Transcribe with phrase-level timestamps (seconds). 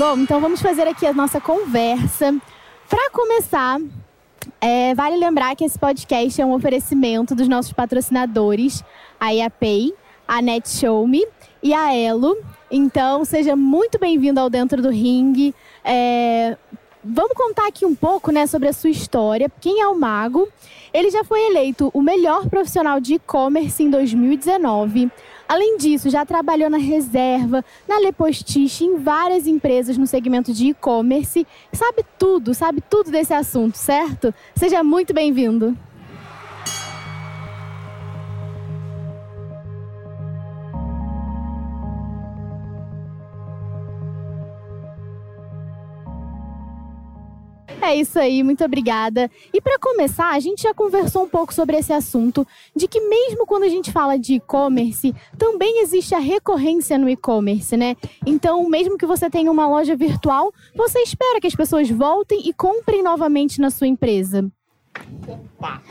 [0.00, 2.34] Bom, então vamos fazer aqui a nossa conversa.
[2.88, 3.78] Para começar,
[4.58, 8.82] é, vale lembrar que esse podcast é um oferecimento dos nossos patrocinadores,
[9.20, 9.92] a IAPay,
[10.26, 11.22] a NetShowMe
[11.62, 12.34] e a Elo.
[12.70, 15.52] Então, seja muito bem-vindo ao Dentro do Ring.
[15.84, 16.56] É,
[17.04, 19.52] vamos contar aqui um pouco né, sobre a sua história.
[19.60, 20.48] Quem é o Mago?
[20.94, 25.10] Ele já foi eleito o melhor profissional de e-commerce em 2019.
[25.50, 31.44] Além disso, já trabalhou na Reserva, na Lepostiche, em várias empresas no segmento de e-commerce.
[31.72, 34.32] Sabe tudo, sabe tudo desse assunto, certo?
[34.54, 35.76] Seja muito bem-vindo.
[47.90, 49.28] É isso aí, muito obrigada.
[49.52, 53.44] E para começar, a gente já conversou um pouco sobre esse assunto, de que mesmo
[53.44, 57.96] quando a gente fala de e-commerce, também existe a recorrência no e-commerce, né?
[58.24, 62.52] Então, mesmo que você tenha uma loja virtual, você espera que as pessoas voltem e
[62.52, 64.48] comprem novamente na sua empresa.
[65.26, 65.82] Opa!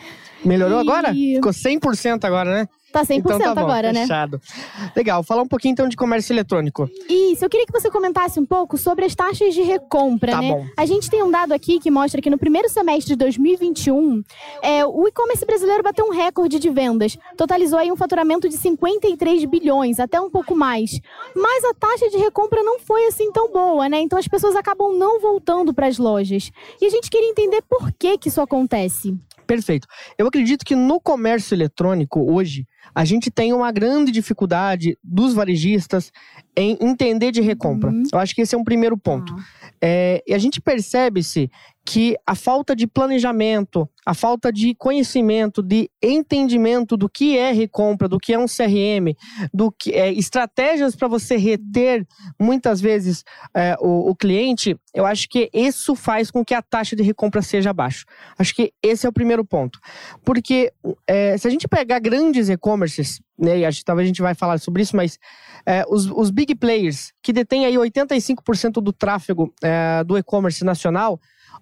[0.46, 0.82] Melhorou e...
[0.82, 1.14] agora?
[1.14, 2.70] Ficou 100% agora, né?
[2.92, 4.02] Tá 100% então tá bom, agora, né?
[4.02, 4.42] fechado.
[4.80, 4.92] né?
[4.96, 6.90] Legal, falar um pouquinho então de comércio eletrônico.
[7.08, 10.52] Isso, eu queria que você comentasse um pouco sobre as taxas de recompra, tá né?
[10.52, 10.66] Bom.
[10.76, 14.24] A gente tem um dado aqui que mostra que no primeiro semestre de 2021,
[14.62, 17.18] é, o e-commerce brasileiro bateu um recorde de vendas.
[17.38, 21.00] Totalizou aí um faturamento de 53 bilhões, até um pouco mais.
[21.36, 24.00] Mas a taxa de recompra não foi assim tão boa, né?
[24.00, 26.52] Então as pessoas acabam não voltando para as lojas.
[26.82, 29.18] E a gente queria entender por que que isso acontece.
[29.46, 29.88] Perfeito.
[30.16, 36.12] Eu acredito que no comércio eletrônico hoje, a gente tem uma grande dificuldade dos varejistas
[36.60, 37.90] em entender de recompra.
[37.90, 38.04] Uhum.
[38.12, 39.34] Eu acho que esse é um primeiro ponto.
[39.34, 39.40] Uhum.
[39.82, 41.50] É, e a gente percebe-se
[41.86, 48.08] que a falta de planejamento, a falta de conhecimento, de entendimento do que é recompra,
[48.08, 49.16] do que é um CRM,
[49.52, 52.06] do que é, estratégias para você reter
[52.40, 53.24] muitas vezes
[53.56, 57.42] é, o, o, cliente, eu acho que isso faz com que a taxa de recompra
[57.42, 58.06] seja baixa.
[58.38, 59.80] Acho que esse é o primeiro ponto.
[60.24, 60.72] Porque
[61.08, 64.60] é, se a gente pegar grandes e-commerces, né, acho que talvez a gente vai falar
[64.60, 65.18] sobre isso, mas
[65.66, 71.20] é, os, os big players que detêm aí 85% do tráfego é, do e-commerce nacional,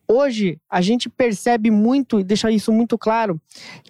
[0.10, 3.42] Hoje, a gente percebe muito, e deixa isso muito claro,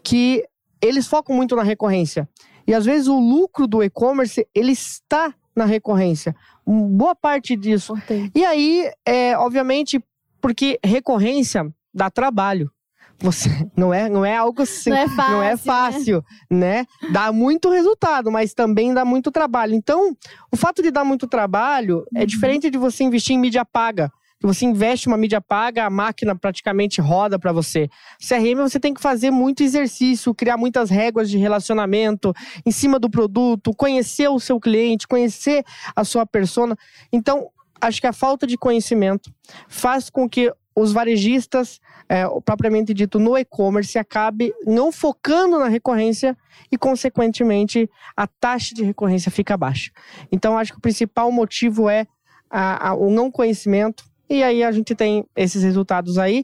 [0.04, 0.44] que
[0.82, 2.28] eles focam muito na recorrência.
[2.66, 6.36] E às vezes o lucro do e-commerce, ele está na recorrência.
[6.66, 7.96] Boa parte disso.
[7.96, 8.32] Entendi.
[8.36, 10.04] E aí, é, obviamente,
[10.42, 12.72] porque recorrência dá trabalho.
[13.20, 16.86] Você não é, não é algo assim, não é fácil, não é fácil né?
[17.02, 17.12] né?
[17.12, 19.74] Dá muito resultado, mas também dá muito trabalho.
[19.74, 20.16] Então,
[20.52, 22.24] o fato de dar muito trabalho é uhum.
[22.24, 25.90] é diferente de você investir em mídia paga que você investe uma mídia paga, a
[25.90, 27.90] máquina praticamente roda para você.
[28.20, 32.34] CRM você tem que fazer muito exercício, criar muitas regras de relacionamento
[32.66, 35.64] em cima do produto, conhecer o seu cliente, conhecer
[35.96, 36.78] a sua persona.
[37.12, 37.50] Então,
[37.82, 39.32] acho que a falta de conhecimento
[39.68, 46.38] faz com que os varejistas, é, propriamente dito, no e-commerce, acabe não focando na recorrência
[46.72, 49.90] e, consequentemente, a taxa de recorrência fica baixa.
[50.32, 52.06] Então, acho que o principal motivo é
[52.48, 56.44] a, a, o não conhecimento, e aí a gente tem esses resultados aí.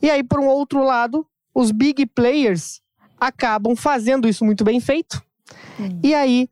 [0.00, 2.80] E aí, por um outro lado, os big players
[3.20, 5.22] acabam fazendo isso muito bem feito.
[5.78, 6.00] Hum.
[6.02, 6.48] E aí,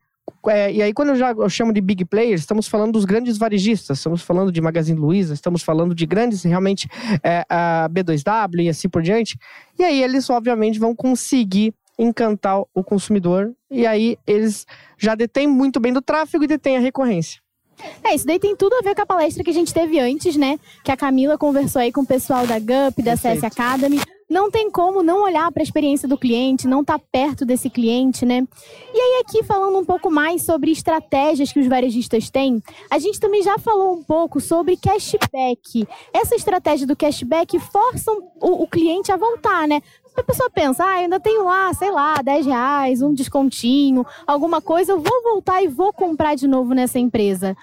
[0.49, 3.37] é, e aí, quando eu já eu chamo de big players, estamos falando dos grandes
[3.37, 6.87] varejistas, estamos falando de Magazine Luiza, estamos falando de grandes, realmente,
[7.23, 9.37] é, a B2W e assim por diante.
[9.77, 13.53] E aí, eles, obviamente, vão conseguir encantar o consumidor.
[13.71, 14.65] E aí, eles
[14.97, 17.39] já detêm muito bem do tráfego e detêm a recorrência.
[18.03, 20.35] É, isso daí tem tudo a ver com a palestra que a gente teve antes,
[20.37, 20.57] né?
[20.83, 23.99] Que a Camila conversou aí com o pessoal da GUP, da CS Academy.
[24.27, 27.69] Não tem como não olhar para a experiência do cliente, não estar tá perto desse
[27.69, 28.43] cliente, né?
[28.91, 33.19] E aí, aqui falando um pouco mais sobre estratégias que os varejistas têm, a gente
[33.19, 35.87] também já falou um pouco sobre cashback.
[36.11, 39.79] Essa estratégia do cashback força o, o cliente a voltar, né?
[40.17, 44.93] A pessoa pensa, ah, ainda tenho lá, sei lá, 10 reais, um descontinho, alguma coisa,
[44.93, 47.55] eu vou voltar e vou comprar de novo nessa empresa.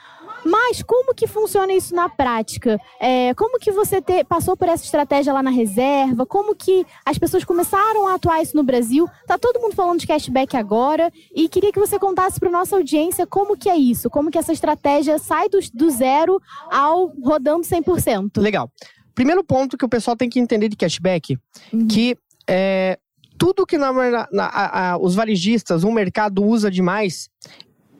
[0.44, 2.80] Mas como que funciona isso na prática?
[3.00, 6.27] É, como que você te, passou por essa estratégia lá na reserva?
[6.27, 9.09] Como que as pessoas começaram a atuar isso no Brasil?
[9.27, 13.27] Tá todo mundo falando de cashback agora e queria que você contasse para nossa audiência
[13.27, 16.41] como que é isso, como que essa estratégia sai do, do zero
[16.71, 18.41] ao rodando 100%.
[18.41, 18.71] Legal.
[19.15, 21.38] Primeiro ponto que o pessoal tem que entender de cashback,
[21.72, 21.86] uhum.
[21.86, 22.16] que
[22.48, 22.98] é,
[23.38, 23.92] tudo que na,
[24.30, 27.28] na, a, a, os varejistas, o mercado usa demais,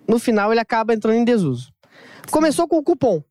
[0.09, 1.73] no final ele acaba entrando em desuso.
[2.31, 3.23] Começou com o cupom.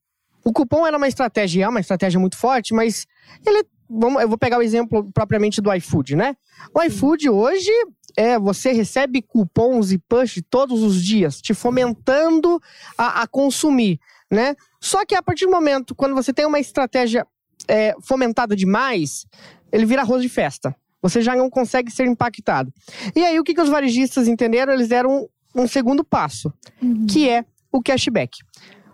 [0.43, 3.05] O cupom era uma estratégia, é uma estratégia muito forte, mas
[3.45, 3.65] ele.
[3.93, 6.37] Vamos, eu vou pegar o exemplo propriamente do iFood, né?
[6.73, 7.69] O iFood hoje
[8.15, 12.57] é você recebe cupons e push todos os dias, te fomentando
[12.97, 13.99] a, a consumir.
[14.31, 14.55] né?
[14.79, 17.27] Só que a partir do momento, quando você tem uma estratégia
[17.67, 19.25] é, fomentada demais,
[19.71, 20.73] ele vira arroz de festa.
[21.01, 22.71] Você já não consegue ser impactado.
[23.15, 24.71] E aí, o que, que os varejistas entenderam?
[24.71, 27.05] Eles deram um, um segundo passo, uhum.
[27.07, 28.37] que é o cashback.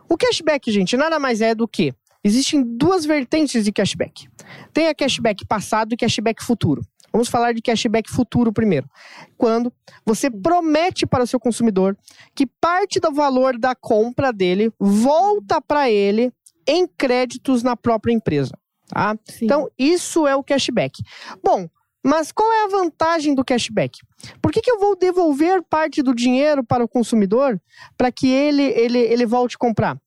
[0.09, 1.93] O cashback, gente, nada mais é do que
[2.23, 4.27] existem duas vertentes de cashback.
[4.73, 6.81] Tem a cashback passado e cashback futuro.
[7.11, 8.89] Vamos falar de cashback futuro primeiro.
[9.37, 9.71] Quando
[10.05, 11.97] você promete para o seu consumidor
[12.35, 16.31] que parte do valor da compra dele volta para ele
[16.67, 18.51] em créditos na própria empresa.
[18.89, 19.17] Tá?
[19.41, 21.01] Então, isso é o cashback.
[21.43, 21.67] Bom,
[22.03, 23.99] mas qual é a vantagem do cashback?
[24.41, 27.61] Por que, que eu vou devolver parte do dinheiro para o consumidor
[27.97, 29.99] para que ele, ele, ele volte a comprar?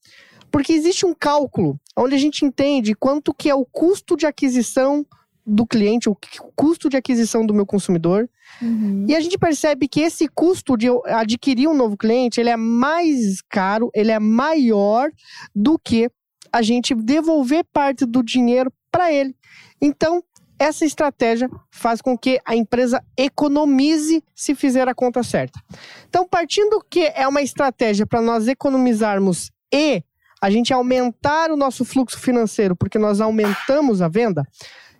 [0.50, 5.06] Porque existe um cálculo onde a gente entende quanto que é o custo de aquisição
[5.46, 6.16] do cliente, o
[6.54, 8.28] custo de aquisição do meu consumidor.
[8.60, 9.06] Uhum.
[9.08, 13.40] E a gente percebe que esse custo de adquirir um novo cliente, ele é mais
[13.48, 15.10] caro, ele é maior
[15.54, 16.10] do que
[16.52, 19.34] a gente devolver parte do dinheiro para ele.
[19.80, 20.22] Então,
[20.60, 25.58] essa estratégia faz com que a empresa economize se fizer a conta certa.
[26.06, 30.02] Então, partindo que é uma estratégia para nós economizarmos e
[30.42, 34.46] a gente aumentar o nosso fluxo financeiro, porque nós aumentamos a venda,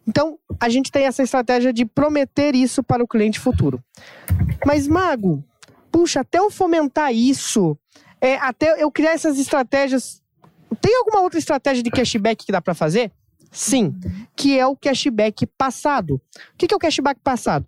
[0.09, 3.85] então a gente tem essa estratégia de prometer isso para o cliente futuro.
[4.65, 5.45] Mas, Mago,
[5.93, 7.77] puxa, até eu fomentar isso,
[8.19, 10.23] é, até eu criar essas estratégias,
[10.81, 13.13] tem alguma outra estratégia de cashback que dá para fazer?
[13.51, 13.95] Sim,
[14.37, 16.21] que é o cashback passado.
[16.55, 17.67] O que é o cashback passado?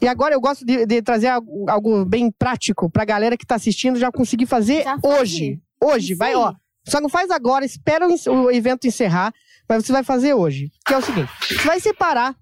[0.00, 3.44] E agora eu gosto de, de trazer algo, algo, bem prático para a galera que
[3.44, 5.60] está assistindo já conseguir fazer hoje.
[5.82, 6.16] Hoje, Sim.
[6.16, 6.54] vai, ó.
[6.86, 9.32] Só não faz agora, espera o evento encerrar,
[9.68, 10.70] mas você vai fazer hoje.
[10.86, 12.36] Que é o seguinte: você vai separar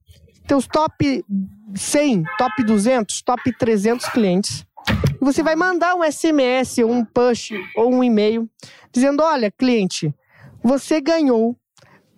[0.47, 1.25] teus top
[1.75, 4.67] 100, top 200, top 300 clientes.
[5.21, 8.49] E você vai mandar um SMS, ou um push, ou um e-mail,
[8.93, 10.15] dizendo: olha, cliente,
[10.63, 11.57] você ganhou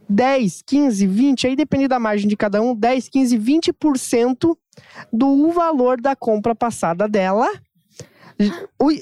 [0.08, 4.56] 10, 15, 20, aí depende da margem de cada um, 10, 15, 20%
[5.12, 7.48] do valor da compra passada dela,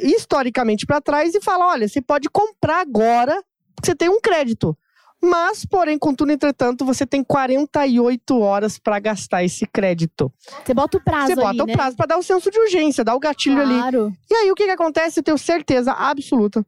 [0.02, 3.42] historicamente para trás, e fala: olha, você pode comprar agora,
[3.82, 4.76] você tem um crédito.
[5.24, 10.30] Mas, porém, contudo, entretanto, você tem 48 horas para gastar esse crédito.
[10.62, 11.72] Você bota o prazo Você bota o né?
[11.72, 14.04] prazo para dar o senso de urgência, dar o gatilho claro.
[14.06, 14.18] ali.
[14.30, 15.20] E aí, o que, que acontece?
[15.20, 16.64] Eu tenho certeza absoluta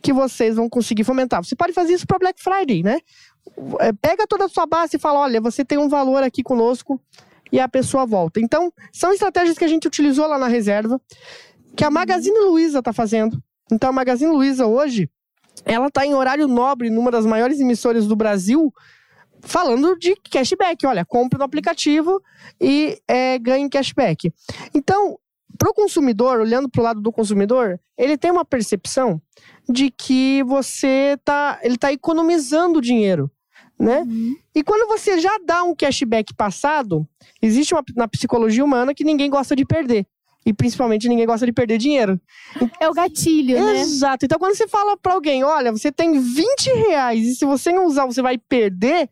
[0.00, 1.44] que vocês vão conseguir fomentar.
[1.44, 3.00] Você pode fazer isso para Black Friday, né?
[3.80, 7.00] É, pega toda a sua base e fala: olha, você tem um valor aqui conosco
[7.50, 8.40] e a pessoa volta.
[8.40, 11.00] Então, são estratégias que a gente utilizou lá na reserva,
[11.76, 13.40] que a Magazine Luiza está fazendo.
[13.70, 15.08] Então, a Magazine Luiza hoje,
[15.64, 18.72] ela está em horário nobre numa das maiores emissoras do Brasil,
[19.40, 20.86] falando de cashback.
[20.86, 22.20] Olha, compre no aplicativo
[22.60, 24.32] e é, ganhe cashback.
[24.74, 25.18] Então,
[25.56, 29.20] para o consumidor, olhando para o lado do consumidor, ele tem uma percepção
[29.68, 33.30] de que você tá, ele está economizando dinheiro
[33.78, 34.00] né?
[34.00, 34.36] Uhum.
[34.54, 37.06] E quando você já dá um cashback passado,
[37.40, 40.06] existe uma, na psicologia humana que ninguém gosta de perder.
[40.44, 42.20] E principalmente ninguém gosta de perder dinheiro.
[42.78, 43.80] É o gatilho, né?
[43.80, 44.24] Exato.
[44.24, 47.84] Então quando você fala para alguém, olha, você tem 20 reais e se você não
[47.84, 49.10] usar, você vai perder,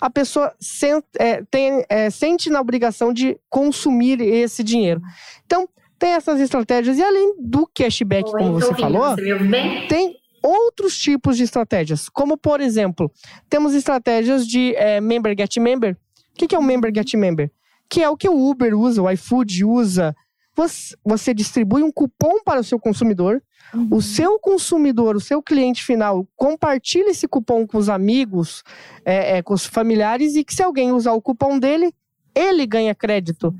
[0.00, 5.02] a pessoa sente, é, tem, é, sente na obrigação de consumir esse dinheiro.
[5.44, 5.68] Então,
[5.98, 6.96] tem essas estratégias.
[6.96, 12.36] E além do cashback, Oi, como você falou, você tem outros tipos de estratégias, como
[12.36, 13.10] por exemplo,
[13.48, 15.96] temos estratégias de é, member get member.
[16.32, 17.50] O que, é o member get member?
[17.88, 20.14] Que é o que o Uber usa, o iFood usa.
[20.56, 23.42] Você, você distribui um cupom para o seu consumidor.
[23.74, 23.88] Uhum.
[23.92, 28.64] O seu consumidor, o seu cliente final, compartilha esse cupom com os amigos,
[29.04, 31.92] é, é, com os familiares, e que se alguém usar o cupom dele,
[32.34, 33.54] ele ganha crédito.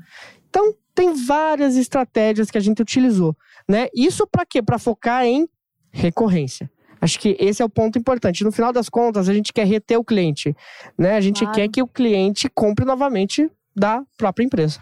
[0.49, 3.35] Então, tem várias estratégias que a gente utilizou.
[3.67, 3.87] Né?
[3.93, 4.61] Isso para quê?
[4.61, 5.47] Para focar em
[5.91, 6.69] recorrência.
[6.99, 8.43] Acho que esse é o ponto importante.
[8.43, 10.55] No final das contas, a gente quer reter o cliente,
[10.97, 11.15] né?
[11.15, 11.55] A gente claro.
[11.55, 14.79] quer que o cliente compre novamente da própria empresa.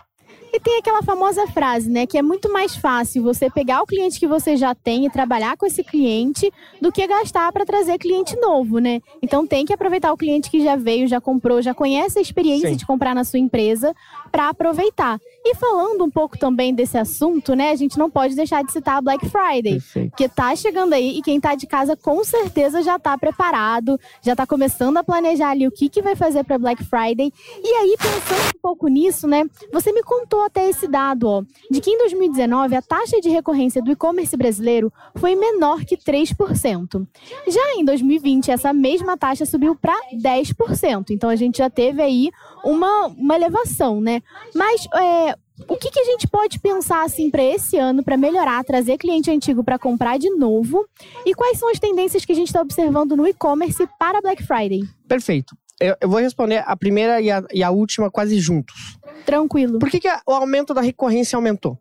[0.51, 4.19] E tem aquela famosa frase, né, que é muito mais fácil você pegar o cliente
[4.19, 6.51] que você já tem e trabalhar com esse cliente
[6.81, 9.01] do que gastar para trazer cliente novo, né?
[9.21, 12.69] Então tem que aproveitar o cliente que já veio, já comprou, já conhece a experiência
[12.69, 12.75] Sim.
[12.75, 13.95] de comprar na sua empresa
[14.31, 15.19] para aproveitar.
[15.45, 17.71] E falando um pouco também desse assunto, né?
[17.71, 20.15] A gente não pode deixar de citar a Black Friday, Perfeito.
[20.15, 24.35] que tá chegando aí e quem tá de casa com certeza já tá preparado, já
[24.35, 27.31] tá começando a planejar ali o que que vai fazer para Black Friday.
[27.63, 29.45] E aí pensando um pouco nisso, né?
[29.71, 33.81] Você me contou até esse dado, ó, de que em 2019 a taxa de recorrência
[33.81, 37.07] do e-commerce brasileiro foi menor que 3%.
[37.47, 41.11] Já em 2020 essa mesma taxa subiu para 10%.
[41.11, 42.29] Então a gente já teve aí
[42.63, 44.21] uma, uma elevação, né?
[44.53, 45.35] Mas é,
[45.67, 49.29] o que, que a gente pode pensar assim para esse ano para melhorar, trazer cliente
[49.29, 50.85] antigo para comprar de novo?
[51.25, 54.81] E quais são as tendências que a gente está observando no e-commerce para Black Friday?
[55.07, 55.55] Perfeito.
[55.79, 58.98] Eu, eu, vou responder a primeira e a, e a, última quase juntos.
[59.29, 59.77] Tranquilo.
[59.77, 61.77] Por que, que a, o aumento da recorrência aumentou?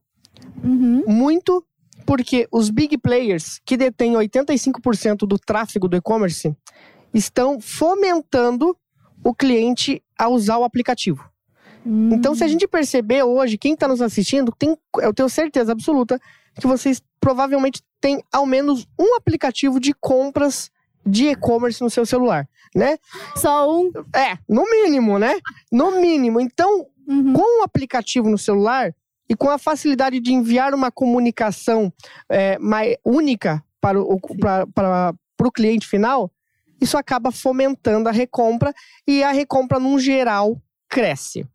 [0.62, 1.02] Uhum.
[1.06, 1.64] Muito
[2.04, 6.54] porque os big players, que detêm 85% do tráfego do e-commerce,
[7.12, 8.76] estão fomentando
[9.24, 11.22] o cliente a usar o aplicativo.
[11.86, 12.10] Hum.
[12.12, 16.20] Então, se a gente perceber hoje, quem está nos assistindo, tem, eu tenho certeza absoluta
[16.60, 20.70] que vocês provavelmente têm ao menos um aplicativo de compras
[21.04, 22.98] de e-commerce no seu celular, né?
[23.36, 23.90] Só um?
[24.14, 25.38] É, no mínimo, né?
[25.72, 26.40] No mínimo.
[26.40, 27.32] Então, uhum.
[27.32, 28.94] com o aplicativo no celular
[29.28, 31.92] e com a facilidade de enviar uma comunicação
[32.28, 36.30] é, mais única para o, para, para, para o cliente final,
[36.80, 38.72] isso acaba fomentando a recompra
[39.06, 41.46] e a recompra, num geral, cresce.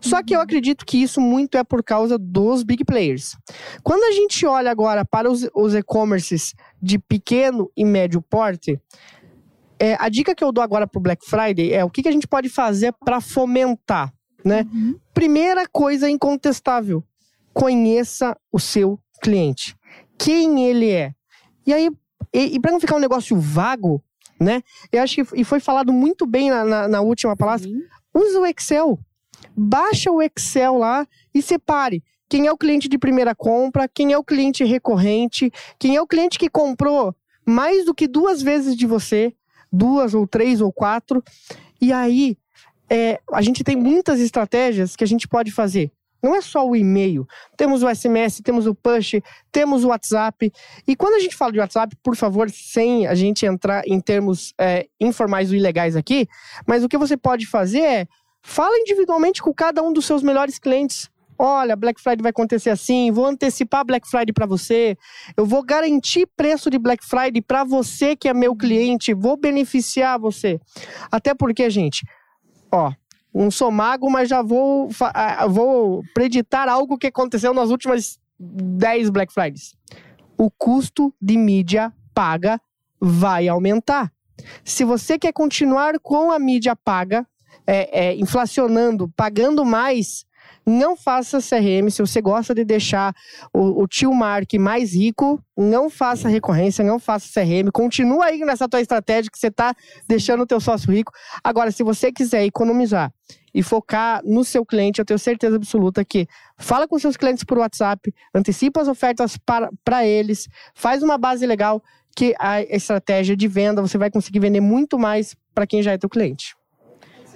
[0.00, 0.44] Só que eu uhum.
[0.44, 3.36] acredito que isso muito é por causa dos big players.
[3.82, 8.78] Quando a gente olha agora para os, os e-commerces de pequeno e médio porte,
[9.78, 12.08] é, a dica que eu dou agora para o Black Friday é o que, que
[12.08, 14.12] a gente pode fazer para fomentar,
[14.44, 14.66] né?
[14.72, 14.98] Uhum.
[15.14, 17.04] Primeira coisa incontestável,
[17.52, 19.76] conheça o seu cliente.
[20.18, 21.14] Quem ele é.
[21.66, 21.90] E aí,
[22.32, 24.02] e, e para não ficar um negócio vago,
[24.40, 24.62] né?
[24.90, 27.70] Eu acho que e foi falado muito bem na, na, na última palestra.
[27.70, 27.82] Sim.
[28.14, 28.98] Usa o Excel.
[29.56, 34.18] Baixa o Excel lá e separe quem é o cliente de primeira compra, quem é
[34.18, 37.14] o cliente recorrente, quem é o cliente que comprou
[37.44, 39.34] mais do que duas vezes de você,
[39.70, 41.22] duas ou três ou quatro.
[41.80, 42.38] E aí,
[42.92, 45.90] é, a gente tem muitas estratégias que a gente pode fazer.
[46.22, 47.26] Não é só o e-mail.
[47.56, 49.14] Temos o SMS, temos o push,
[49.50, 50.52] temos o WhatsApp.
[50.86, 54.52] E quando a gente fala de WhatsApp, por favor, sem a gente entrar em termos
[54.60, 56.28] é, informais ou ilegais aqui,
[56.66, 58.06] mas o que você pode fazer é
[58.42, 61.10] fala individualmente com cada um dos seus melhores clientes.
[61.38, 64.96] Olha, Black Friday vai acontecer assim, vou antecipar Black Friday para você,
[65.36, 70.20] eu vou garantir preço de Black Friday para você que é meu cliente, vou beneficiar
[70.20, 70.60] você.
[71.10, 72.04] Até porque, gente,
[72.72, 72.92] ó,
[73.34, 74.88] não sou mago, mas já vou,
[75.48, 79.74] vou preditar algo que aconteceu nas últimas 10 Black Fridays.
[80.36, 82.60] O custo de mídia paga
[83.00, 84.12] vai aumentar.
[84.64, 87.26] Se você quer continuar com a mídia paga,
[87.66, 90.24] é, é, inflacionando, pagando mais,
[90.66, 91.90] não faça CRM.
[91.90, 93.14] Se você gosta de deixar
[93.52, 97.70] o, o tio Mark mais rico, não faça recorrência, não faça CRM.
[97.72, 99.74] Continua aí nessa tua estratégia que você está
[100.08, 101.12] deixando o teu sócio rico.
[101.42, 103.12] Agora, se você quiser economizar
[103.54, 106.26] e focar no seu cliente, eu tenho certeza absoluta que
[106.58, 109.36] fala com seus clientes por WhatsApp, antecipa as ofertas
[109.84, 111.82] para eles, faz uma base legal
[112.16, 115.98] que a estratégia de venda você vai conseguir vender muito mais para quem já é
[115.98, 116.54] teu cliente.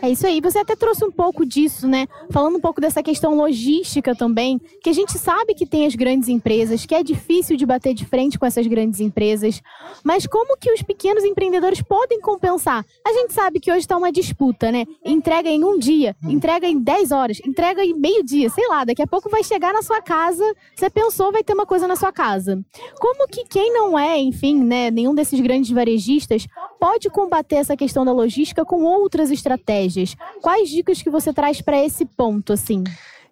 [0.02, 0.40] É isso aí.
[0.42, 2.06] Você até trouxe um pouco disso, né?
[2.30, 6.28] Falando um pouco dessa questão logística também, que a gente sabe que tem as grandes
[6.28, 9.62] empresas, que é difícil de bater de frente com essas grandes empresas,
[10.04, 12.84] mas como que os pequenos empreendedores podem compensar?
[13.06, 14.84] A gente sabe que hoje está uma disputa, né?
[15.04, 19.06] Entrega em um dia, entrega em 10 horas, entrega em meio-dia, sei lá, daqui a
[19.06, 22.62] pouco vai chegar na sua casa, você pensou, vai ter uma coisa na sua casa.
[23.00, 26.46] Como que quem não é, enfim, né, nenhum desses grandes varejistas
[26.78, 29.85] pode combater essa questão da logística com outras estratégias?
[30.40, 32.82] Quais dicas que você traz para esse ponto, assim?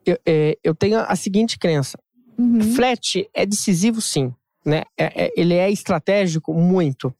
[0.05, 1.99] Eu, é, eu, tenho a seguinte crença.
[2.39, 2.61] Uhum.
[2.75, 4.33] Frete é decisivo, sim.
[4.65, 4.83] Né?
[4.99, 7.15] É, é, ele é estratégico, muito.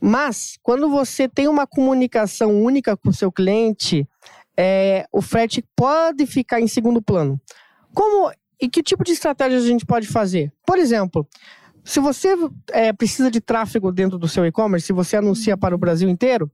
[0.00, 4.06] Mas, quando você tem uma comunicação única com o seu cliente,
[4.56, 7.40] é, o frete pode ficar em segundo plano.
[7.94, 10.52] Como e que tipo de estratégia a gente pode fazer?
[10.66, 11.26] Por exemplo,
[11.84, 12.34] se você
[12.72, 16.50] é, precisa de tráfego dentro do seu e-commerce, se você anuncia para o Brasil inteiro,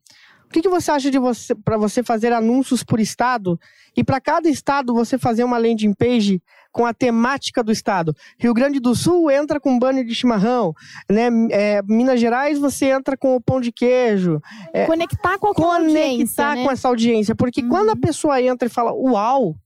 [0.53, 3.59] o que, que você acha de você para você fazer anúncios por estado
[3.97, 8.15] e para cada estado você fazer uma landing page com a temática do estado?
[8.39, 10.75] Rio Grande do Sul entra com banner de chimarrão,
[11.11, 11.31] né?
[11.51, 14.43] É, Minas Gerais você entra com o pão de queijo.
[14.75, 16.65] É, conectar com a conectar né?
[16.65, 17.71] com essa audiência, porque uhum.
[17.71, 19.57] quando a pessoa entra e fala uau,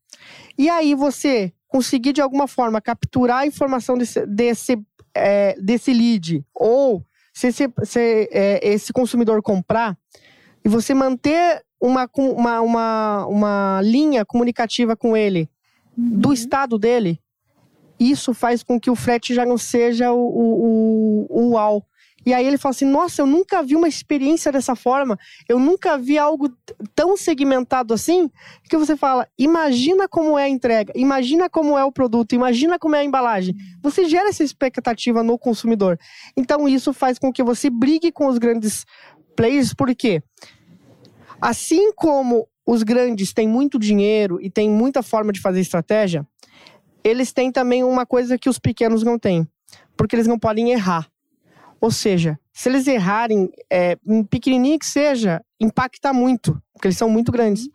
[0.56, 4.78] e aí você conseguir de alguma forma capturar a informação desse, desse
[5.16, 9.98] é, desse lead, ou se esse, se, é, esse consumidor comprar,
[10.66, 15.48] e você manter uma, uma, uma, uma linha comunicativa com ele
[15.96, 16.18] uhum.
[16.18, 17.20] do estado dele,
[18.00, 21.86] isso faz com que o frete já não seja o, o, o, o uau.
[22.26, 25.16] E aí ele fala assim: Nossa, eu nunca vi uma experiência dessa forma,
[25.48, 26.52] eu nunca vi algo
[26.96, 28.28] tão segmentado assim.
[28.68, 32.96] Que você fala: Imagina como é a entrega, imagina como é o produto, imagina como
[32.96, 33.54] é a embalagem.
[33.80, 35.96] Você gera essa expectativa no consumidor.
[36.36, 38.84] Então isso faz com que você brigue com os grandes
[39.36, 40.22] players, porque
[41.40, 46.26] assim como os grandes têm muito dinheiro e têm muita forma de fazer estratégia,
[47.04, 49.46] eles têm também uma coisa que os pequenos não têm,
[49.96, 51.08] porque eles não podem errar.
[51.80, 57.08] Ou seja, se eles errarem, é, um pequenininho que seja, impacta muito, porque eles são
[57.08, 57.68] muito grandes.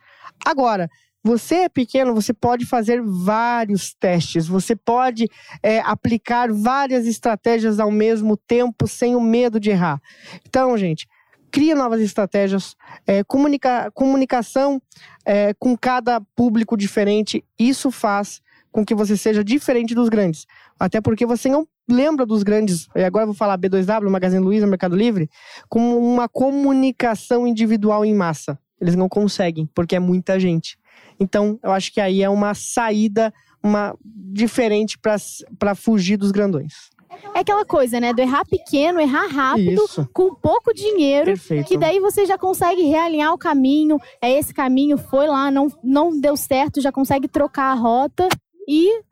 [0.44, 0.90] Agora,
[1.24, 5.28] você é pequeno, você pode fazer vários testes, você pode
[5.62, 10.02] é, aplicar várias estratégias ao mesmo tempo sem o medo de errar.
[10.44, 11.06] Então, gente,
[11.52, 12.74] cria novas estratégias,
[13.06, 14.80] é, comunica, comunicação
[15.24, 17.44] é, com cada público diferente.
[17.58, 18.40] Isso faz
[18.72, 20.46] com que você seja diferente dos grandes.
[20.80, 24.66] Até porque você não lembra dos grandes, e agora eu vou falar B2W, Magazine Luiza,
[24.66, 25.28] Mercado Livre,
[25.68, 28.58] como uma comunicação individual em massa.
[28.80, 30.78] Eles não conseguem, porque é muita gente.
[31.20, 33.32] Então, eu acho que aí é uma saída
[33.62, 36.90] uma diferente para fugir dos grandões.
[37.34, 38.12] É aquela coisa, né?
[38.12, 40.08] Do errar pequeno, errar rápido, Isso.
[40.12, 41.26] com pouco dinheiro.
[41.26, 41.66] Perfeito.
[41.66, 43.98] Que daí você já consegue realinhar o caminho.
[44.20, 48.28] É esse caminho, foi lá, não, não deu certo, já consegue trocar a rota
[48.68, 49.02] e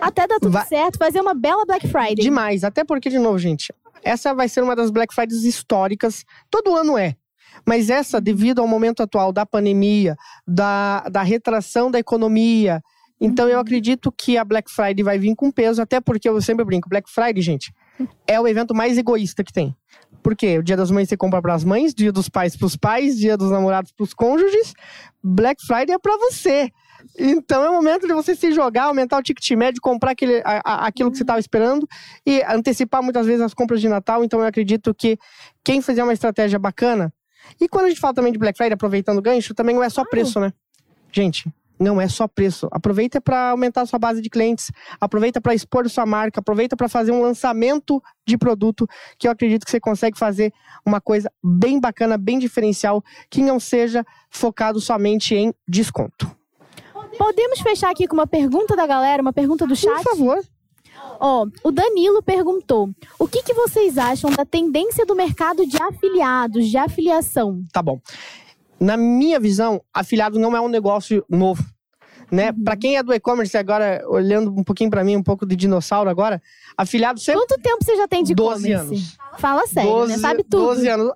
[0.00, 0.66] até dar tudo vai...
[0.66, 2.16] certo, fazer uma bela Black Friday.
[2.16, 2.64] Demais.
[2.64, 3.72] Até porque, de novo, gente,
[4.02, 6.24] essa vai ser uma das Black Fridays históricas.
[6.50, 7.16] Todo ano é.
[7.66, 12.82] Mas essa, devido ao momento atual da pandemia, da, da retração da economia,
[13.24, 13.60] então eu uhum.
[13.60, 17.10] acredito que a Black Friday vai vir com peso, até porque eu sempre brinco, Black
[17.10, 17.72] Friday, gente,
[18.26, 19.74] é o evento mais egoísta que tem.
[20.22, 22.76] Porque o dia das mães você compra para as mães, dia dos pais para os
[22.76, 24.74] pais, dia dos namorados para os cônjuges.
[25.22, 26.70] Black Friday é para você.
[27.18, 30.62] Então é o momento de você se jogar, aumentar o ticket médio, comprar aquele, a,
[30.64, 31.86] a, aquilo que você estava esperando
[32.26, 34.24] e antecipar muitas vezes as compras de Natal.
[34.24, 35.18] Então eu acredito que
[35.62, 37.12] quem fizer uma estratégia bacana
[37.60, 39.90] e quando a gente fala também de Black Friday, aproveitando o gancho, também não é
[39.90, 40.52] só preço, né?
[41.12, 42.68] Gente, não é só preço.
[42.70, 46.88] Aproveita para aumentar a sua base de clientes, aproveita para expor sua marca, aproveita para
[46.88, 48.86] fazer um lançamento de produto
[49.18, 50.52] que eu acredito que você consegue fazer
[50.84, 56.30] uma coisa bem bacana, bem diferencial, que não seja focado somente em desconto.
[57.18, 60.02] Podemos fechar aqui com uma pergunta da galera, uma pergunta do chat?
[60.02, 60.44] Por favor.
[61.20, 66.68] Ó, o Danilo perguntou: o que, que vocês acham da tendência do mercado de afiliados,
[66.68, 67.62] de afiliação?
[67.72, 68.00] Tá bom.
[68.78, 71.64] Na minha visão, afiliado não é um negócio novo
[72.30, 72.50] né?
[72.50, 72.64] Uhum.
[72.64, 76.08] Para quem é do e-commerce agora, olhando um pouquinho para mim, um pouco de dinossauro
[76.08, 76.42] agora,
[76.76, 77.40] afiliado sempre...
[77.40, 78.62] Quanto tempo você já tem de e-commerce?
[78.62, 79.16] 12 anos.
[79.38, 80.18] Fala sério, 12, né?
[80.18, 80.64] Sabe tudo.
[80.66, 81.12] 12 anos.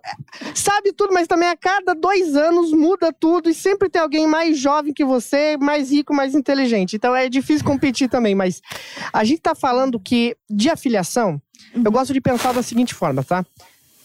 [0.55, 4.59] Sabe tudo, mas também a cada dois anos muda tudo e sempre tem alguém mais
[4.59, 6.97] jovem que você, mais rico, mais inteligente.
[6.97, 8.61] Então é difícil competir também, mas
[9.13, 11.41] a gente tá falando que de afiliação,
[11.75, 11.83] uhum.
[11.85, 13.45] eu gosto de pensar da seguinte forma, tá?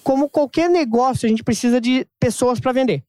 [0.04, 3.04] Como qualquer negócio, a gente precisa de pessoas para vender.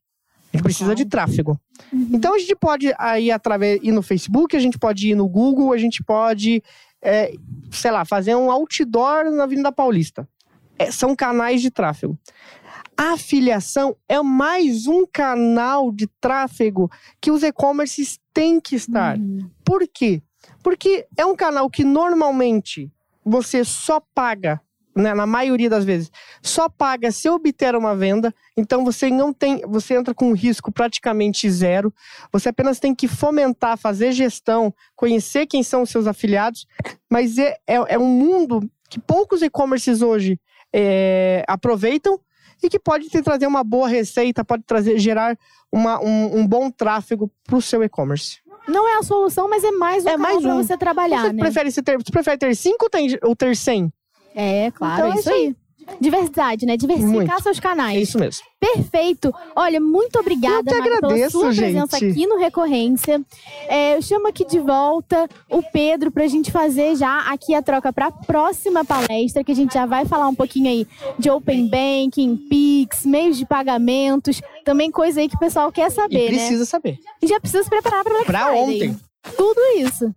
[0.54, 1.58] A gente precisa de tráfego.
[1.92, 2.10] Uhum.
[2.12, 5.72] Então a gente pode aí através ir no Facebook, a gente pode ir no Google,
[5.72, 6.62] a gente pode,
[7.02, 7.34] é,
[7.72, 10.28] sei lá, fazer um outdoor na Avenida Paulista.
[10.78, 12.16] É, são canais de tráfego.
[12.96, 16.88] A afiliação é mais um canal de tráfego
[17.20, 19.18] que os e-commerces têm que estar.
[19.18, 19.50] Uhum.
[19.64, 20.22] Por quê?
[20.62, 22.92] Porque é um canal que normalmente
[23.24, 24.60] você só paga
[24.94, 26.10] né, na maioria das vezes,
[26.42, 28.34] só paga se obter uma venda.
[28.56, 31.92] Então você não tem, você entra com um risco praticamente zero.
[32.32, 36.66] Você apenas tem que fomentar, fazer gestão, conhecer quem são os seus afiliados.
[37.10, 40.38] Mas é, é, é um mundo que poucos e-commerces hoje
[40.72, 42.20] é, aproveitam
[42.62, 45.36] e que pode te trazer uma boa receita, pode trazer gerar
[45.70, 48.38] uma, um, um bom tráfego para o seu e-commerce.
[48.66, 50.56] Não é a solução, mas é mais um é mais um.
[50.56, 51.42] você trabalhar, você né?
[51.42, 53.92] Prefere, ter, você prefere ter cinco ou ter, ou ter cem?
[54.34, 55.56] É, claro, então, é isso aí.
[56.00, 56.76] Diversidade, né?
[56.76, 57.42] Diversificar muito.
[57.42, 57.96] seus canais.
[57.98, 58.42] É isso mesmo.
[58.58, 59.32] Perfeito.
[59.54, 61.72] Olha, muito obrigada, eu agradeço, pela sua gente.
[61.72, 63.20] presença aqui no Recorrência.
[63.68, 67.92] É, eu chamo aqui de volta o Pedro pra gente fazer já aqui a troca
[67.92, 70.86] pra próxima palestra, que a gente já vai falar um pouquinho aí
[71.18, 76.26] de Open Banking, Pix, meios de pagamentos, também coisa aí que o pessoal quer saber,
[76.26, 76.64] e precisa né?
[76.64, 76.98] saber.
[77.22, 78.88] E já precisa se preparar pra Black pra Friday.
[78.88, 78.96] ontem.
[79.36, 80.14] Tudo isso.